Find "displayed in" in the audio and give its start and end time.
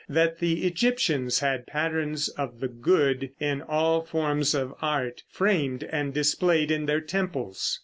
6.11-6.87